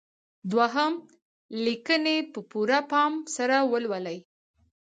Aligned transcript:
دوهم: 0.51 0.93
لیکنې 1.65 2.17
په 2.33 2.39
پوره 2.51 2.79
پام 2.91 3.13
سره 3.35 3.57
ولولئ. 3.71 4.17